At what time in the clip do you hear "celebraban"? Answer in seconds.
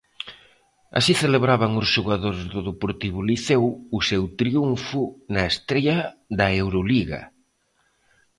1.23-1.71